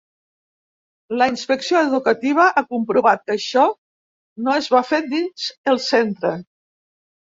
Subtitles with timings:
[1.21, 3.69] La inspecció educativa ha comprovat que això
[4.49, 6.39] no es va fer dins el centre.